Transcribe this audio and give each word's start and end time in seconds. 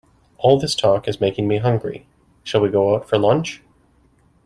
All 0.39 0.59
this 0.59 0.73
talk 0.73 1.07
is 1.07 1.21
making 1.21 1.47
me 1.47 1.57
hungry, 1.57 2.07
shall 2.43 2.61
we 2.61 2.69
go 2.69 2.95
out 2.95 3.07
for 3.07 3.19
lunch? 3.19 3.61